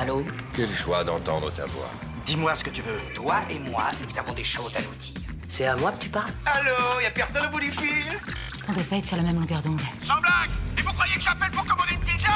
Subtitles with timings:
[0.00, 0.24] Allô
[0.56, 1.90] Quelle joie d'entendre ta voix.
[2.24, 2.98] Dis-moi ce que tu veux.
[3.14, 5.20] Toi et moi, nous avons des choses à nous dire.
[5.46, 8.06] C'est à moi que tu parles Allô, y a personne au bout du fil?
[8.66, 9.78] On doit pas être sur la même longueur d'onde.
[10.02, 12.30] Sans blague Et vous croyez que j'appelle pour commander une pizza?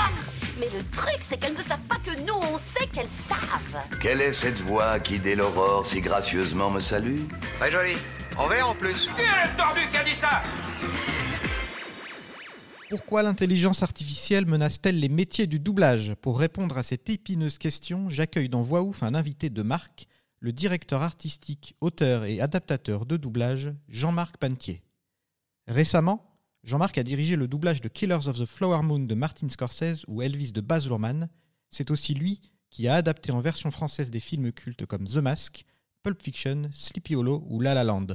[0.60, 3.98] Mais le truc, c'est qu'elles ne savent pas que nous, on sait qu'elles savent.
[3.98, 7.20] Quelle est cette voix qui, dès l'aurore, si gracieusement me salue?
[7.58, 7.96] Très joli.
[8.36, 9.08] En vert en plus.
[9.16, 10.42] Qui est le tordu qui a dit ça
[12.96, 16.14] Pourquoi l'intelligence artificielle menace-t-elle les métiers du doublage?
[16.14, 20.06] Pour répondre à cette épineuse question, j'accueille dans Voix Ouf un invité de marque,
[20.38, 24.84] le directeur artistique, auteur et adaptateur de doublage, Jean-Marc Pantier.
[25.66, 30.04] Récemment, Jean-Marc a dirigé le doublage de Killers of the Flower Moon de Martin Scorsese
[30.06, 31.28] ou Elvis de Baz Luhrmann.
[31.70, 35.64] C'est aussi lui qui a adapté en version française des films cultes comme The Mask,
[36.04, 38.06] Pulp Fiction, Sleepy Hollow ou La La Land.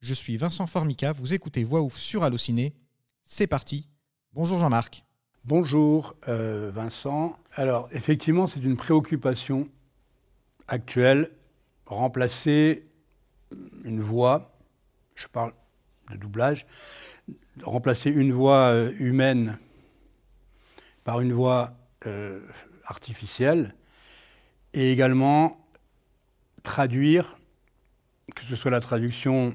[0.00, 2.74] Je suis Vincent Formica, vous écoutez Voix Ouf sur Allociné.
[3.22, 3.86] C'est parti.
[4.34, 5.04] Bonjour Jean-Marc.
[5.44, 7.36] Bonjour euh, Vincent.
[7.54, 9.66] Alors effectivement, c'est une préoccupation
[10.68, 11.30] actuelle,
[11.86, 12.86] remplacer
[13.84, 14.52] une voix,
[15.14, 15.54] je parle
[16.10, 16.66] de doublage,
[17.62, 19.58] remplacer une voix euh, humaine
[21.04, 21.72] par une voix
[22.06, 22.40] euh,
[22.84, 23.74] artificielle,
[24.74, 25.66] et également
[26.62, 27.38] traduire,
[28.36, 29.54] que ce soit la traduction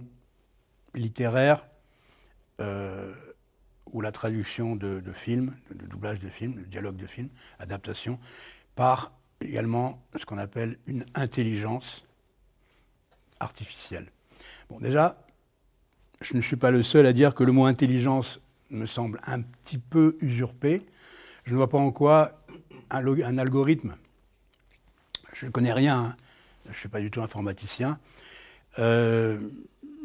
[0.95, 1.63] littéraire
[3.93, 8.19] ou la traduction de, films, de, doublage de films, de dialogue de films, adaptation,
[8.75, 12.05] par également ce qu'on appelle une intelligence
[13.39, 14.07] artificielle.
[14.69, 15.17] Bon, déjà,
[16.21, 19.41] je ne suis pas le seul à dire que le mot intelligence me semble un
[19.41, 20.81] petit peu usurpé.
[21.43, 22.39] Je ne vois pas en quoi
[22.89, 23.95] un algorithme,
[25.33, 26.15] je ne connais rien, hein.
[26.65, 27.99] je ne suis pas du tout informaticien,
[28.77, 29.39] euh,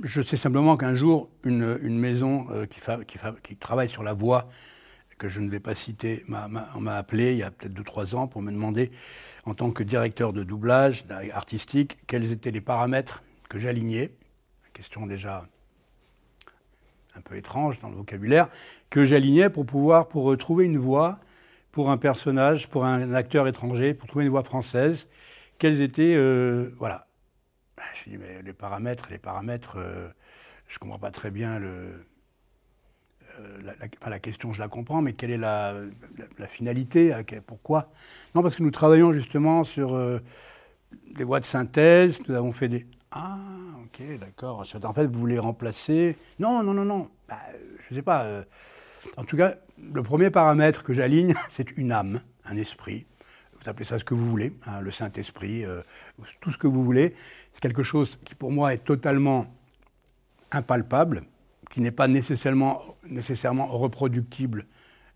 [0.09, 4.49] je sais simplement qu'un jour, une, maison euh, qui, travaille sur la voix,
[5.19, 6.49] que je ne vais pas citer, m'a-
[6.97, 8.91] appelé il y a peut-être 2-3 ans pour me demander,
[9.45, 14.13] en tant que directeur de doublage artistique, quels étaient les paramètres que j'alignais.
[14.73, 15.47] Question déjà
[17.15, 18.49] un peu étrange dans le vocabulaire,
[18.91, 21.19] que j'alignais pour pouvoir, pour trouver une voix
[21.73, 25.09] pour un personnage, pour un acteur étranger, pour trouver une voix française,
[25.59, 27.08] quels étaient, euh, voilà.
[27.79, 30.09] Ben, Je dis, mais les paramètres, les paramètres, euh,
[30.67, 32.05] je ne comprends pas très bien le,
[33.39, 35.75] euh, la, enfin, la question, je la comprends, mais quelle est la,
[36.49, 37.15] finalité
[37.47, 37.93] Pourquoi?
[38.35, 40.19] Non, parce que nous travaillons justement sur euh,
[41.15, 42.85] des voix de synthèse, nous avons fait des...
[43.13, 43.39] Ah,
[43.85, 44.65] ok, d'accord.
[44.83, 46.17] En fait, vous voulez remplacer...
[46.41, 47.09] Non, non, non, non.
[47.29, 48.45] Bah, je ne sais pas.
[49.17, 53.07] En tout cas, le premier paramètre que j'aligne, c'est une âme, un esprit.
[53.61, 55.83] Vous appelez ça ce que vous voulez, hein, le Saint-Esprit, euh,
[56.41, 57.15] tout ce que vous voulez.
[57.55, 59.51] C'est quelque chose qui, pour moi, est totalement
[60.53, 61.25] impalpable,
[61.71, 64.67] qui n'est pas nécessairement, nécessairement reproductible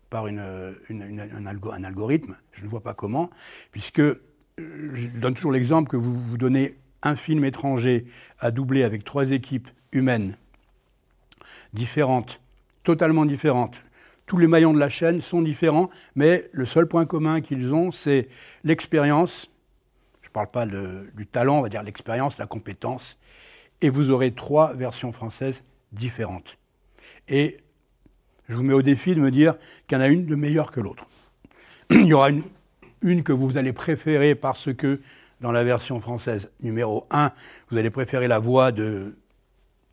[0.09, 2.35] par une, un, un algorithme.
[2.51, 3.29] Je ne vois pas comment,
[3.71, 4.19] puisque euh,
[4.93, 8.05] je donne toujours l'exemple que vous vous donnez un film étranger
[8.39, 10.37] à doubler avec trois équipes humaines
[11.73, 12.41] différentes,
[12.83, 13.81] totalement différentes.
[14.33, 17.91] Tous les maillons de la chaîne sont différents, mais le seul point commun qu'ils ont,
[17.91, 18.29] c'est
[18.63, 19.51] l'expérience.
[20.23, 23.19] Je ne parle pas du talent, on va dire l'expérience, la compétence.
[23.79, 26.57] Et vous aurez trois versions françaises différentes.
[27.27, 27.57] Et
[28.49, 29.53] je vous mets au défi de me dire
[29.85, 31.05] qu'il y en a une de meilleure que l'autre.
[31.91, 32.41] Il y aura une,
[33.03, 34.99] une que vous allez préférer parce que
[35.41, 37.31] dans la version française numéro 1,
[37.69, 39.15] vous allez préférer la voix de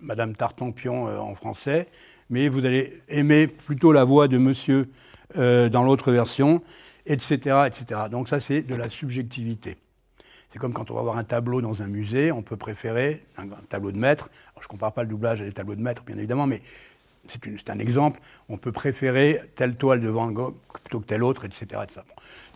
[0.00, 1.88] Madame Tartampion euh, en français,
[2.30, 4.88] mais vous allez aimer plutôt la voix de Monsieur
[5.36, 6.62] euh, dans l'autre version,
[7.06, 8.02] etc., etc.
[8.10, 9.76] Donc ça, c'est de la subjectivité.
[10.52, 13.46] C'est comme quand on va voir un tableau dans un musée, on peut préférer un,
[13.68, 14.30] tableau de maître.
[14.58, 16.62] Je ne compare pas le doublage à des tableaux de maître, bien évidemment, mais
[17.28, 18.20] c'est un exemple.
[18.48, 21.82] On peut préférer telle toile de Van Gogh plutôt que telle autre, etc.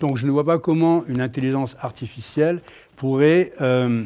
[0.01, 2.61] Donc je ne vois pas comment une intelligence artificielle
[2.97, 4.05] pourrait euh,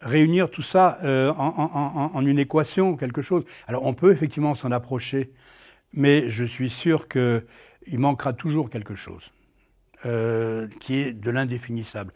[0.00, 3.44] réunir tout ça euh, en, une équation, quelque chose.
[3.66, 5.32] Alors on peut effectivement s'en approcher,
[5.92, 7.42] mais je suis sûr qu'il
[7.98, 9.30] manquera toujours quelque chose
[10.06, 12.12] euh, qui est de l'indéfinissable.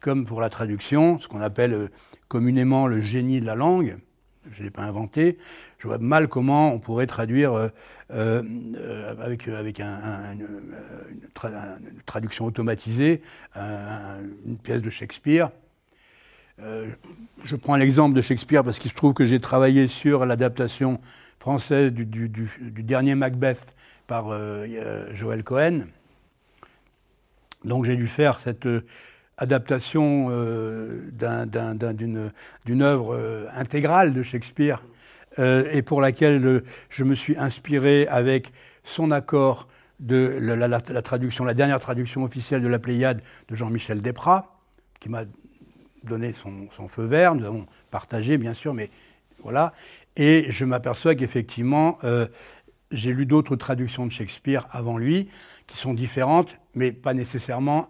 [0.00, 1.88] Comme pour la traduction, ce qu'on appelle euh,
[2.28, 3.98] communément le génie de la langue,
[4.50, 5.36] je ne l'ai pas inventé,
[5.78, 7.70] je vois mal comment on pourrait traduire
[8.08, 10.48] avec, avec un- un- une,
[11.10, 13.20] une tra- une traduction automatisée
[13.54, 15.50] un- une pièce de Shakespeare.
[16.60, 16.88] Euh,
[17.44, 21.00] je prends l'exemple de Shakespeare parce qu'il se trouve que j'ai travaillé sur l'adaptation
[21.38, 22.28] française du,
[22.60, 23.74] dernier Macbeth
[24.06, 25.82] par euh, euh, Joël Cohen.
[27.64, 28.84] Donc j'ai dû faire cette euh,
[29.36, 30.30] adaptation
[31.12, 34.82] d'un- d'un- d'un- d'une œuvre intégrale de Shakespeare
[35.38, 38.50] et pour laquelle je me suis inspiré avec
[38.82, 39.68] son accord
[40.00, 44.58] de la traduction, la dernière traduction officielle de la Pléiade de Jean-Michel Desprats,
[44.98, 45.22] qui m'a
[46.04, 47.34] donné son, feu vert.
[47.34, 48.90] Nous avons partagé, bien sûr, mais
[49.42, 49.72] voilà.
[50.16, 52.26] Et je m'aperçois qu'effectivement, euh,
[52.90, 55.28] j'ai lu d'autres traductions de Shakespeare avant lui,
[55.66, 57.88] qui sont différentes, mais pas nécessairement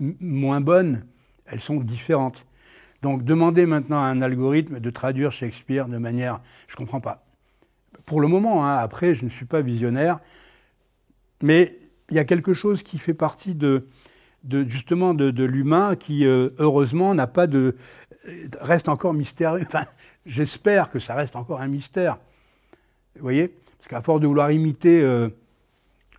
[0.00, 1.04] moins bonnes.
[1.46, 2.46] Elles sont différentes.
[3.02, 6.40] Donc, demander maintenant à un algorithme de traduire Shakespeare de manière.
[6.68, 7.26] Je ne comprends pas.
[8.06, 10.20] Pour le moment, hein, après, je ne suis pas visionnaire,
[11.42, 11.78] mais
[12.10, 13.88] il y a quelque chose qui fait partie de,
[14.66, 17.76] justement de, l'humain qui, euh, heureusement, n'a pas de.
[18.28, 19.64] euh, reste encore mystérieux.
[19.66, 19.86] Enfin,
[20.26, 22.18] j'espère que ça reste encore un mystère.
[23.16, 23.48] Vous voyez?
[23.78, 25.28] Parce qu'à force de vouloir imiter euh,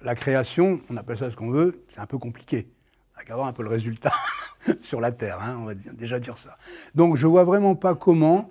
[0.01, 2.57] la création, on appelle ça ce qu'on veut, c'est un peu compliqué.
[2.67, 4.13] Il n'y a qu'à voir un peu le résultat
[4.81, 6.57] sur la Terre, hein, on va déjà dire ça.
[6.93, 8.49] Donc je vois vraiment pas comment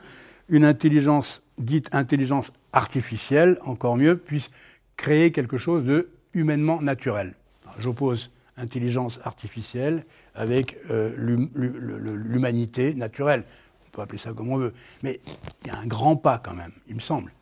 [0.48, 4.50] une intelligence dite intelligence artificielle, encore mieux, puisse
[4.96, 7.34] créer quelque chose de humainement naturel.
[7.78, 10.04] J'oppose intelligence artificielle
[10.34, 13.44] avec euh, l'humanité naturelle.
[13.86, 14.74] On peut appeler ça comme on veut.
[15.02, 15.20] Mais
[15.62, 17.32] il y a un grand pas quand même, il me semble.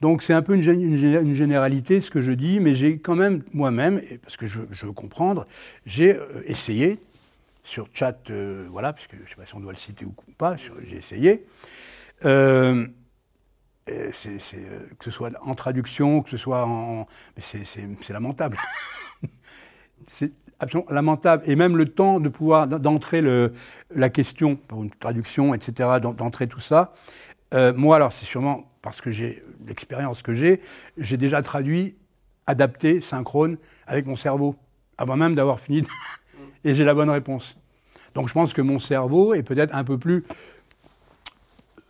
[0.00, 2.74] Donc c'est un peu une, gé- une gé- une généralité ce que je dis, mais
[2.74, 5.46] j'ai quand même moi-même, parce que je, veux comprendre,
[5.86, 6.98] j'ai euh, essayé
[7.62, 10.12] sur chat, euh, voilà, puisque je ne sais pas si on doit le citer ou
[10.36, 11.46] pas, j'ai essayé.
[12.24, 12.86] Euh,
[13.86, 17.06] que ce soit en traduction, que ce soit en...
[17.38, 18.58] c'est lamentable.
[20.12, 21.42] c'est absolument lamentable.
[21.46, 23.22] Et même le temps de pouvoir d'entrer
[23.94, 26.92] la question pour une traduction, etc., d'en- d'entrer tout ça.
[27.54, 30.60] Euh, moi, alors, c'est sûrement parce que j'ai l'expérience que j'ai,
[30.98, 31.96] j'ai déjà traduit,
[32.46, 33.56] adapté, synchrone
[33.86, 34.56] avec mon cerveau,
[34.98, 35.82] avant même d'avoir fini.
[36.64, 37.58] et j'ai la bonne réponse.
[38.14, 40.24] Donc, je pense que mon cerveau est peut-être un peu plus,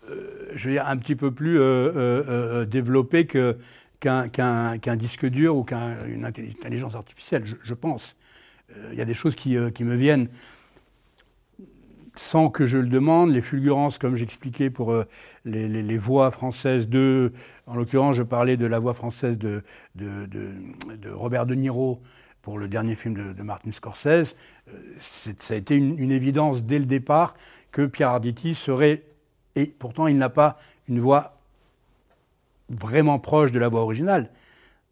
[0.09, 3.57] euh, je veux dire, un petit peu plus euh, développé que
[4.03, 8.17] qu'un disque dur ou qu'une intelligence artificielle, je, pense.
[8.77, 10.29] Euh, Il y a des choses qui, euh, qui me viennent
[12.15, 15.05] sans que je le demande, les fulgurances, comme j'expliquais pour euh,
[15.45, 17.33] les, voix françaises de,
[17.67, 19.63] en l'occurrence, je parlais de la voix française de,
[21.11, 22.03] Robert De Niro
[22.43, 24.37] pour le dernier film de, Martin Scorsese.
[24.69, 27.35] Euh, ça a été une, une évidence dès le départ
[27.71, 29.03] que Pierre Arditi serait,
[29.55, 30.59] et pourtant il n'a pas
[30.89, 31.39] une voix
[32.81, 34.31] vraiment proche de la voix originale,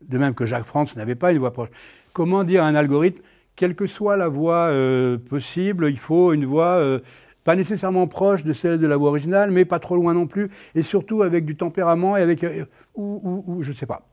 [0.02, 1.70] de même que Jacques France n'avait pas une voix proche.
[2.12, 3.20] Comment dire à un algorithme
[3.60, 7.00] quelle que soit la voix euh, possible, il faut une voix euh,
[7.44, 10.48] pas nécessairement proche de celle de la voix originale, mais pas trop loin non plus,
[10.74, 14.08] et surtout avec du tempérament et avec euh, ou, ou, ou je ne sais pas.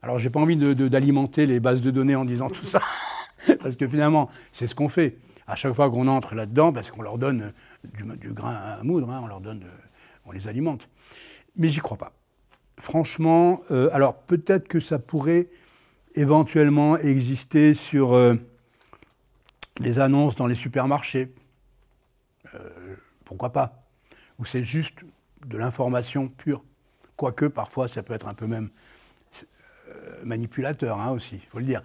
[0.00, 2.80] Alors j'ai pas envie d'alimenter les bases de données en disant tout ça,
[3.60, 5.18] parce que finalement c'est ce qu'on fait.
[5.46, 9.20] À chaque fois qu'on entre là-dedans, parce qu'on leur donne du, grain à moudre, hein,
[9.22, 9.64] on leur donne,
[10.24, 10.88] on les alimente.
[11.56, 12.12] Mais j'y crois pas.
[12.80, 15.48] Franchement, euh, alors peut-être que ça pourrait
[16.14, 18.34] éventuellement exister sur euh,
[19.80, 21.32] les annonces dans les supermarchés.
[22.54, 22.58] Euh,
[23.24, 23.82] pourquoi pas?
[24.38, 24.98] Ou c'est juste
[25.44, 26.62] de l'information pure?
[27.16, 28.70] Quoique parfois ça peut être un peu même
[30.22, 31.82] manipulateur hein, aussi, il faut le dire.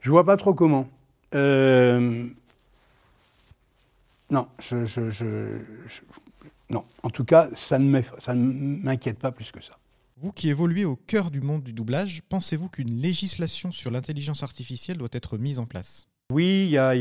[0.00, 0.88] Je vois pas trop comment.
[4.28, 5.60] Non, je,
[6.70, 9.78] non, en tout cas, ça ne m'inquiète pas plus que ça.
[10.18, 14.96] Vous qui évoluez au cœur du monde du doublage, pensez-vous qu'une législation sur l'intelligence artificielle
[14.96, 16.08] doit être mise en place?
[16.32, 16.94] Oui, il y a,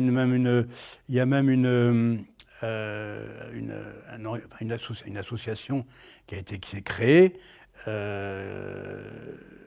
[0.00, 0.66] même une,
[2.64, 5.86] euh, une, association
[6.26, 7.38] qui a été qui s'est créée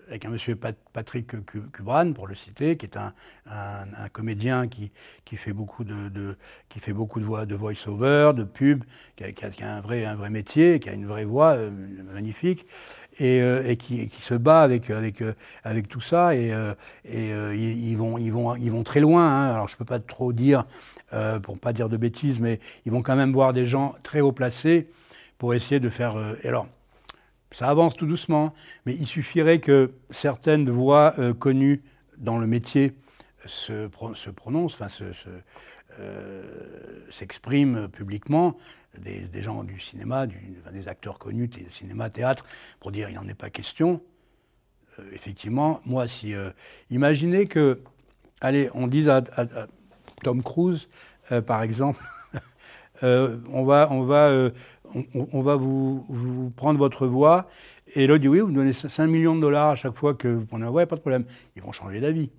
[0.10, 3.14] avec un monsieur Pat- Patrick Cu- Cubran, pour le citer, qui est un,
[4.12, 4.92] comédien qui,
[5.38, 6.36] fait beaucoup de,
[7.22, 8.84] voix, de voice-over, de pub,
[9.16, 11.70] qui a, un vrai, un vrai métier, qui a une vraie voix euh,
[12.14, 12.66] magnifique,
[13.20, 15.34] et, euh, et qui, se bat avec, euh,
[15.88, 16.74] tout ça, et, euh,
[17.14, 19.26] euh, ils, vont, très loin.
[19.28, 19.54] hein.
[19.54, 20.66] Alors je peux pas trop dire,
[21.14, 24.22] euh, pour pas dire de bêtises, mais ils vont quand même voir des gens très
[24.22, 24.90] haut placés
[25.38, 26.18] pour essayer de faire.
[26.18, 26.68] euh, alors,
[27.52, 28.54] ça avance tout doucement,
[28.86, 31.82] mais il suffirait que certaines voix euh, connues
[32.18, 32.94] dans le métier
[33.46, 34.82] se, pro- se prononcent,
[36.00, 36.44] euh,
[37.10, 38.58] s'expriment publiquement,
[38.98, 42.46] des, gens du cinéma, des acteurs connus, cinéma, théâtre,
[42.80, 44.02] pour dire il n'en est pas question.
[45.00, 46.34] Euh, effectivement, moi, si
[46.90, 47.82] imaginez que,
[48.42, 49.22] allez, on dise à,
[50.24, 50.88] Tom Cruise,
[51.46, 52.04] par exemple,
[53.04, 54.52] euh, on va, on va, euh,
[55.14, 57.48] on, va vous, prendre votre voix,
[57.96, 60.28] et l'autre dit oui, vous me donnez 5 millions de dollars à chaque fois que
[60.28, 61.26] vous prenez un voix, pas de problème.
[61.56, 62.30] Ils vont changer d'avis.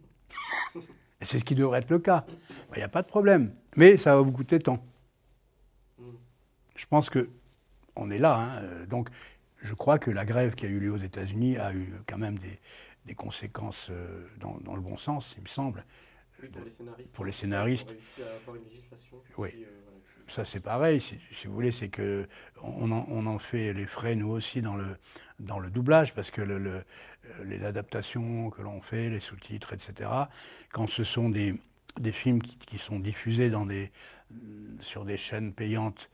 [1.21, 2.25] Et c'est ce qui devrait être le cas.
[2.75, 3.53] Il n'y a pas de problème.
[3.77, 4.83] Mais ça va vous coûter tant.
[6.77, 7.29] Je pense que
[7.97, 8.39] on est là.
[8.39, 8.63] hein.
[8.89, 9.09] Donc,
[9.63, 12.39] je crois que la grève qui a eu lieu aux États-Unis a eu quand même
[12.39, 12.59] des,
[13.05, 15.85] des conséquences euh, dans, dans le bon sens, il me semble.
[16.49, 17.15] Pour les scénaristes.
[17.15, 17.95] Pour les scénaristes.
[18.21, 19.17] À avoir une législation.
[19.39, 19.51] Oui.
[19.55, 22.27] euh, voilà, Ça, c'est pareil, si, si vous voulez, c'est que
[22.63, 24.97] on en, on en fait les frais, nous aussi, dans le,
[25.39, 26.85] dans le doublage, parce que le, le-
[27.45, 30.11] les adaptations que l'on fait, les sous-titres, etc.,
[30.73, 31.55] quand ce sont des,
[32.01, 33.93] des films qui, qui sont diffusés dans des,
[34.81, 36.11] sur des chaînes payantes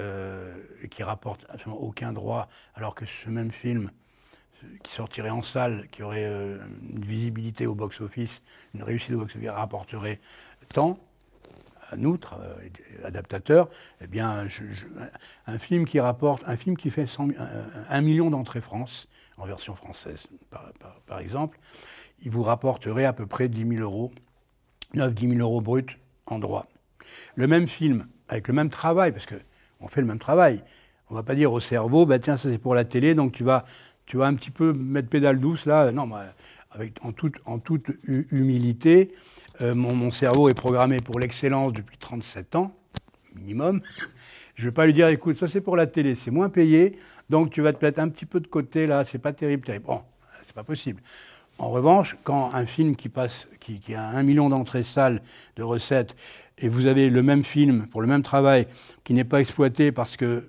[0.00, 0.54] euh,
[0.90, 3.90] qui rapportent absolument aucun droit, alors que ce même film
[4.82, 6.58] qui sortirait en salle, qui aurait euh,
[6.90, 8.42] une visibilité au box-office,
[8.74, 10.20] une réussite au box-office, rapporterait
[10.72, 10.98] tant,
[11.90, 12.54] à nous, euh,
[13.04, 13.68] adaptateurs,
[14.00, 14.46] eh bien,
[15.46, 17.28] un film qui rapporte, un film qui fait 100
[17.88, 20.26] un, million d'entrées France, en version française,
[21.06, 21.58] par, exemple,
[22.22, 24.12] il vous rapporterait à peu près 10 000 euros,
[24.94, 26.66] 9-10 000 euros bruts en droit.
[27.34, 29.34] Le même film, avec le même travail, parce que
[29.80, 30.62] on fait le même travail.
[31.10, 33.44] On va pas dire au cerveau, bah tiens, ça c'est pour la télé, donc tu
[33.44, 33.64] vas,
[34.06, 35.92] tu vas un petit peu mettre pédale douce là.
[35.92, 36.08] Non,
[37.02, 39.12] en, toute, humilité,
[39.60, 42.74] euh, mon, cerveau est programmé pour l'excellence depuis 37 ans,
[43.34, 43.80] minimum.
[44.54, 46.96] Je vais pas lui dire, écoute, ça c'est pour la télé, c'est moins payé,
[47.30, 49.86] donc tu vas te mettre un petit peu de côté là, c'est pas terrible, terrible.
[49.86, 50.02] Bon,
[50.44, 51.00] c'est pas possible.
[51.58, 55.22] En revanche, quand un film qui passe, qui, a un million d'entrées salles
[55.56, 56.16] de recettes,
[56.58, 58.66] et vous avez le même film pour le même travail
[59.02, 60.48] qui n'est pas exploité parce que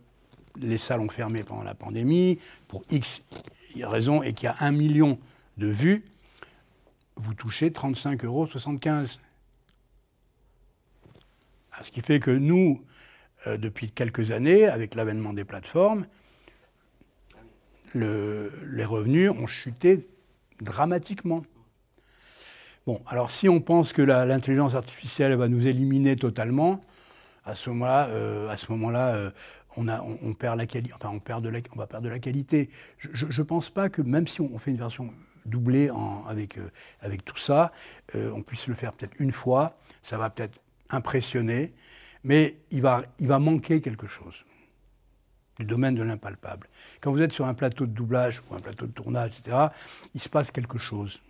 [0.58, 3.24] les salles ont fermé pendant la pandémie, pour X
[3.82, 5.20] raisons, et qu'il y a un million
[5.58, 6.06] de vues,
[7.18, 8.48] vous touchez 35,75 euros.
[11.74, 12.82] Ah, Ce qui fait que nous,
[13.48, 16.06] euh, depuis quelques années, avec l'avènement des plateformes,
[17.94, 20.08] le- les revenus ont chuté
[20.62, 21.44] dramatiquement.
[22.86, 26.82] Bon, alors si on pense que l'intelligence artificielle va nous éliminer totalement,
[27.44, 29.32] à ce moment-là, euh, euh,
[29.78, 32.70] on, perd la qualité, de la, va perdre de la qualité.
[32.98, 35.14] Je ne pense pas que même si on fait une version
[35.46, 36.68] doublée euh,
[37.02, 37.72] avec tout ça,
[38.16, 41.74] euh, on puisse le faire peut-être une fois, ça va peut-être impressionner,
[42.24, 44.44] mais il va, il va manquer quelque chose
[45.60, 46.68] du domaine de l'impalpable.
[47.00, 49.68] Quand vous êtes sur un plateau de doublage ou un plateau de tournage, etc.,
[50.14, 51.22] il se passe quelque chose.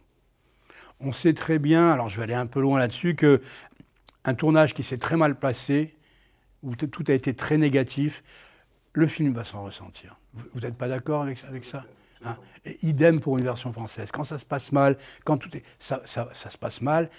[1.00, 3.42] On sait très bien, alors je vais aller un peu loin là-dessus, que
[4.24, 5.96] un tournage qui s'est très mal passé,
[6.66, 8.24] où tout a été très négatif,
[8.94, 10.18] le film va s'en ressentir.
[10.54, 11.86] Vous n'êtes pas d'accord avec, ça
[12.26, 12.38] hein?
[12.82, 14.12] Idem pour une version française.
[14.12, 17.10] Quand ça se passe mal, quand tout est, ça se passe mal,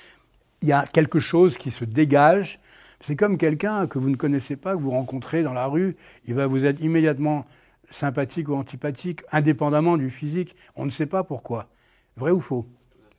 [0.62, 2.60] il y a quelque chose qui se dégage.
[3.00, 6.34] C'est comme quelqu'un que vous ne connaissez pas, que vous rencontrez dans la rue, il
[6.34, 7.46] va vous être immédiatement
[7.90, 10.56] sympathique ou antipathique, indépendamment du physique.
[10.74, 11.68] On ne sait pas pourquoi.
[12.16, 12.66] Vrai ou faux?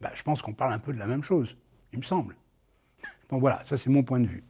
[0.01, 1.55] Ben, Je pense qu'on parle un peu de la même chose,
[1.93, 2.35] il me semble.
[3.29, 4.43] Donc voilà, ça c'est mon point de vue.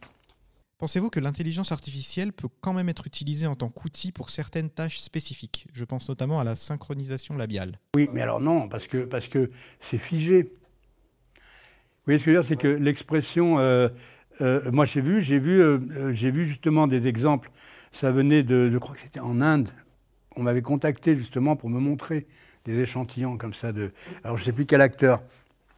[0.78, 5.00] Pensez-vous que l'intelligence artificielle peut quand même être utilisée en tant qu'outil pour certaines tâches
[5.00, 5.66] spécifiques?
[5.72, 7.80] Je pense notamment à la synchronisation labiale.
[7.96, 10.44] Oui, mais alors non, parce que c'est figé.
[10.44, 13.58] Vous voyez ce que je veux dire, c'est que l'expression.
[13.58, 13.88] euh,
[14.40, 17.50] euh, moi, j'ai vu, j'ai vu, euh, j'ai vu justement des exemples.
[17.90, 19.70] Ça venait de, je crois que c'était en Inde.
[20.36, 22.28] On m'avait contacté justement pour me montrer
[22.64, 23.92] des échantillons comme ça de.
[24.22, 25.24] Alors, je sais plus quel acteur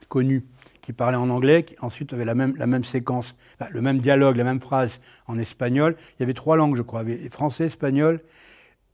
[0.08, 0.44] connu
[0.90, 3.98] qui parlait en anglais, qui ensuite avait la même, la même séquence, enfin, le même
[3.98, 5.96] dialogue, la même phrase en espagnol.
[6.18, 8.20] Il y avait trois langues, je crois, il y avait français, espagnol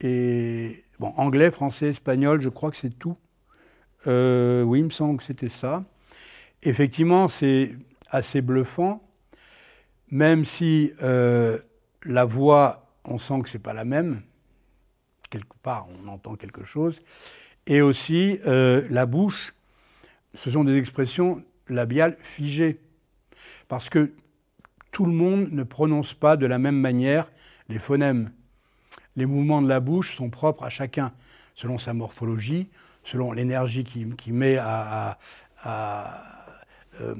[0.00, 3.16] et bon, anglais, français, espagnol, je crois que c'est tout.
[4.06, 5.84] Euh, oui, il me semble que c'était ça.
[6.62, 7.74] Effectivement, c'est
[8.10, 9.02] assez bluffant,
[10.10, 11.58] même si euh,
[12.04, 14.20] la voix, on sent que c'est pas la même.
[15.30, 17.00] Quelque part, on entend quelque chose.
[17.66, 19.54] Et aussi, euh, la bouche,
[20.34, 22.80] ce sont des expressions labiales figées.
[23.68, 24.12] Parce que
[24.92, 27.30] tout le monde ne prononce pas de la même manière
[27.68, 28.30] les phonèmes.
[29.16, 31.12] Les mouvements de la bouche sont propres à chacun,
[31.54, 32.68] selon sa morphologie,
[33.02, 35.18] selon l'énergie qu'il qui met à,
[35.66, 37.14] euh,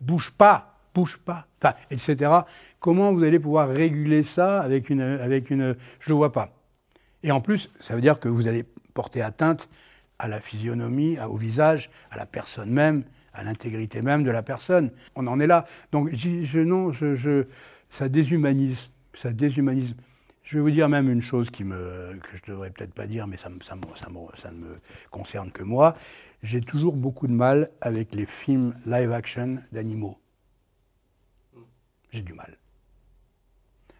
[0.00, 1.46] bouge pas, bouge pas,
[1.90, 2.30] etc.
[2.78, 6.52] Comment vous allez pouvoir réguler ça avec une, avec une, je le vois pas.
[7.22, 9.68] Et en plus, ça veut dire que vous allez porter atteinte
[10.18, 13.04] à la physionomie, au visage, à la personne même,
[13.36, 14.90] à l'intégrité même de la personne.
[15.14, 15.66] On en est là.
[15.92, 16.10] Donc,
[16.54, 16.92] non,
[17.90, 18.90] ça déshumanise.
[19.14, 19.94] Ça déshumanise.
[20.42, 23.36] Je vais vous dire même une chose que je ne devrais peut-être pas dire, mais
[23.36, 25.96] ça, ça, ne me concerne que moi.
[26.42, 30.18] J'ai toujours beaucoup de mal avec les films live action d'animaux.
[32.12, 32.56] J'ai du mal.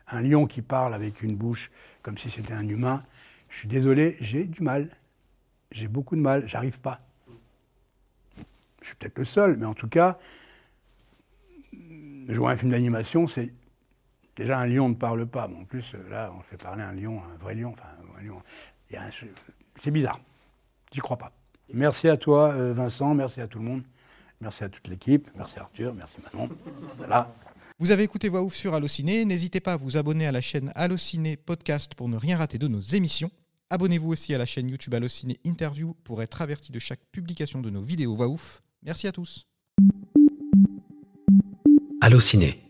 [0.09, 3.03] Un lion qui parle avec une bouche comme si c'était un humain,
[3.49, 4.89] je suis désolé, j'ai du mal.
[5.73, 7.06] J'ai beaucoup de mal, j'arrive pas.
[8.87, 10.17] Je suis peut-être le seul, mais en tout cas,
[12.29, 13.53] jouer un film d'animation, c'est
[14.37, 15.49] déjà un lion ne parle pas.
[15.49, 17.73] Bon, en plus, euh, là, on fait parler un lion, un vrai lion.
[17.73, 18.41] Enfin, un lion.
[19.75, 20.21] C'est bizarre.
[20.93, 21.33] J'y crois pas.
[21.75, 23.13] Merci à toi, euh, Vincent.
[23.13, 23.83] Merci à tout le monde.
[24.41, 25.29] Merci à toute l'équipe.
[25.35, 25.93] Merci Arthur.
[25.93, 26.49] Merci Manon.
[26.97, 27.29] Voilà.
[27.81, 29.25] Vous avez écouté Voix Ouf sur Allociné.
[29.25, 32.69] N'hésitez pas à vous abonner à la chaîne Allociné Podcast pour ne rien rater de
[32.69, 33.33] nos émissions.
[33.69, 37.71] Abonnez-vous aussi à la chaîne YouTube Allociné Interview pour être averti de chaque publication de
[37.71, 38.63] nos vidéos Voix Ouf.
[38.83, 39.47] Merci à tous.
[42.01, 42.66] Allociné.